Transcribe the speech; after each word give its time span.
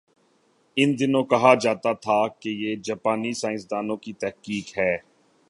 ان 0.77 0.89
دنوں 0.99 1.23
کہا 1.23 1.53
جاتا 1.55 1.93
تھا 1.93 2.27
کہ 2.39 2.49
یہ 2.49 2.75
جاپانی 2.83 3.33
سائنس 3.33 3.71
دانوں 3.71 3.97
کی 3.97 4.13
تحقیق 4.13 4.77
ہے۔ 4.77 4.97